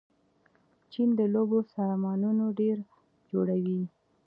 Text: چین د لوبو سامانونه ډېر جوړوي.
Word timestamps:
چین 0.91 1.09
د 1.19 1.21
لوبو 1.33 1.59
سامانونه 1.73 2.45
ډېر 2.59 2.77
جوړوي. 3.31 3.81